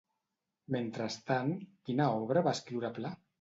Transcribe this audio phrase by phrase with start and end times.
[0.75, 1.51] Mentrestant,
[1.91, 3.15] quina obra va escriure Pla?